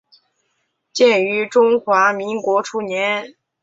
[0.91, 3.35] 建于中华民国初年。